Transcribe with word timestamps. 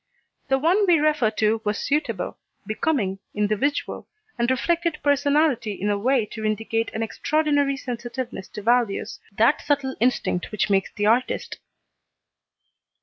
The 0.47 0.57
one 0.57 0.87
we 0.87 0.97
refer 0.97 1.29
to 1.29 1.61
was 1.63 1.77
suitable, 1.77 2.39
becoming, 2.65 3.19
individual, 3.35 4.07
and 4.35 4.49
reflected 4.49 4.97
personality 5.03 5.73
in 5.73 5.91
a 5.91 5.97
way 5.99 6.25
to 6.31 6.43
indicate 6.43 6.89
an 6.95 7.03
extraordinary 7.03 7.77
sensitiveness 7.77 8.47
to 8.47 8.63
values, 8.63 9.19
that 9.37 9.61
subtle 9.61 9.95
instinct 9.99 10.51
which 10.51 10.71
makes 10.71 10.91
the 10.91 11.05
artist. 11.05 11.59